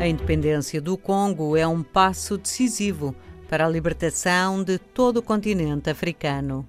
[0.00, 3.14] A independência do Congo é um passo decisivo
[3.50, 6.66] para a libertação de todo o continente africano.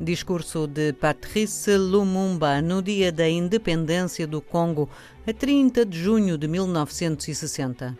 [0.00, 4.88] Discurso de Patrice Lumumba no dia da independência do Congo,
[5.26, 7.98] a 30 de junho de 1960.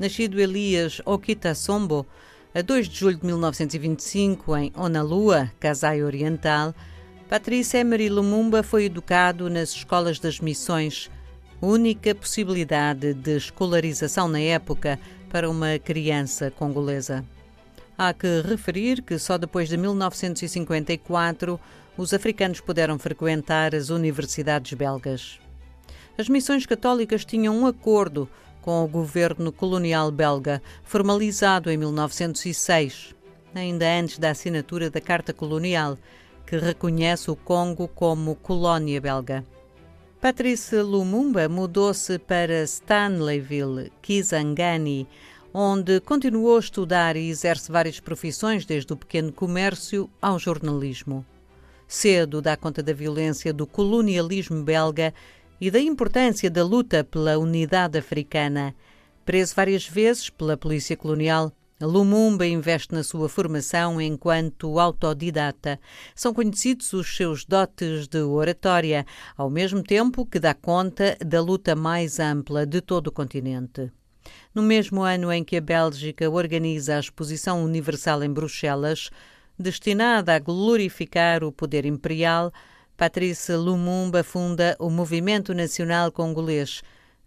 [0.00, 2.06] Nascido Elias Okitasombo,
[2.54, 6.74] a 2 de julho de 1925, em Onalua, Kasai Oriental,
[7.28, 11.10] Patrice Emery Lumumba foi educado nas escolas das missões
[11.66, 14.98] única possibilidade de escolarização na época
[15.30, 17.24] para uma criança congolesa.
[17.96, 21.60] Há que referir que só depois de 1954
[21.96, 25.38] os africanos puderam frequentar as universidades belgas.
[26.18, 28.28] As missões católicas tinham um acordo
[28.60, 33.14] com o governo colonial belga, formalizado em 1906,
[33.54, 35.96] ainda antes da assinatura da Carta Colonial,
[36.44, 39.44] que reconhece o Congo como colónia belga.
[40.22, 45.08] Patrice Lumumba mudou-se para Stanleyville, Kisangani,
[45.52, 51.26] onde continuou a estudar e exerce várias profissões, desde o pequeno comércio ao jornalismo.
[51.88, 55.12] Cedo dá conta da violência do colonialismo belga
[55.60, 58.76] e da importância da luta pela unidade africana.
[59.24, 61.50] Preso várias vezes pela polícia colonial,
[61.86, 65.80] Lumumba investe na sua formação enquanto autodidata.
[66.14, 69.04] São conhecidos os seus dotes de oratória,
[69.36, 73.90] ao mesmo tempo que dá conta da luta mais ampla de todo o continente.
[74.54, 79.10] No mesmo ano em que a Bélgica organiza a Exposição Universal em Bruxelas,
[79.58, 82.52] destinada a glorificar o poder imperial,
[82.96, 86.82] Patrice Lumumba funda o Movimento Nacional Congolês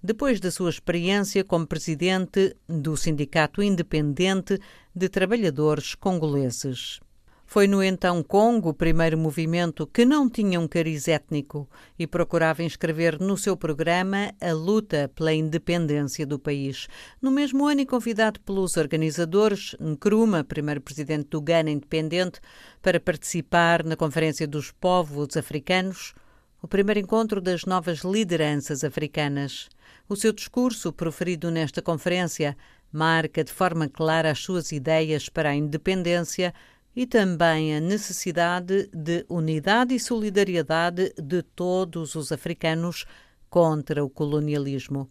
[0.05, 4.59] depois da sua experiência como presidente do Sindicato Independente
[4.95, 6.99] de Trabalhadores Congoleses.
[7.47, 12.63] Foi no então Congo o primeiro movimento que não tinha um cariz étnico e procurava
[12.63, 16.87] inscrever no seu programa a luta pela independência do país.
[17.19, 22.39] No mesmo ano, e convidado pelos organizadores, Nkrumah, primeiro presidente do Ghana independente,
[22.79, 26.13] para participar na Conferência dos Povos Africanos,
[26.61, 29.69] o primeiro encontro das novas lideranças africanas.
[30.07, 32.55] O seu discurso, proferido nesta conferência,
[32.91, 36.53] marca de forma clara as suas ideias para a independência
[36.95, 43.05] e também a necessidade de unidade e solidariedade de todos os africanos
[43.49, 45.09] contra o colonialismo.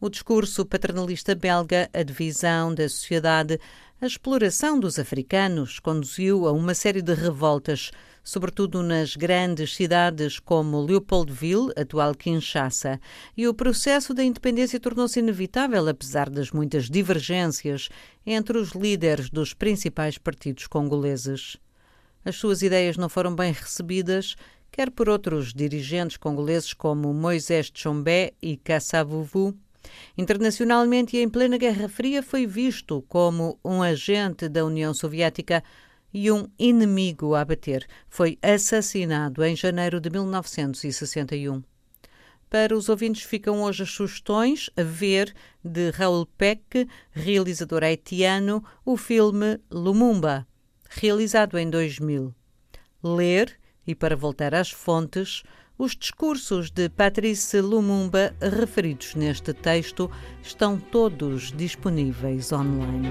[0.00, 3.58] O discurso paternalista belga, a divisão da sociedade,
[4.02, 7.92] a exploração dos africanos conduziu a uma série de revoltas
[8.24, 13.00] sobretudo nas grandes cidades como Leopoldville, atual Kinshasa,
[13.36, 17.88] e o processo da independência tornou-se inevitável, apesar das muitas divergências
[18.26, 21.56] entre os líderes dos principais partidos congoleses.
[22.24, 24.34] As suas ideias não foram bem recebidas,
[24.72, 29.56] quer por outros dirigentes congoleses como Moisés Tchombé e Kassavuvu,
[30.16, 35.62] Internacionalmente e em plena Guerra Fria foi visto como um agente da União Soviética
[36.12, 37.86] e um inimigo a abater.
[38.08, 41.62] Foi assassinado em janeiro de 1961.
[42.52, 48.94] Para os ouvintes ficam hoje as sugestões a ver de Raul Peck, realizador haitiano, o
[48.98, 50.46] filme Lumumba,
[50.90, 52.34] realizado em 2000.
[53.02, 55.42] Ler, e para voltar às fontes,
[55.78, 60.10] os discursos de Patrice Lumumba referidos neste texto
[60.42, 63.10] estão todos disponíveis online.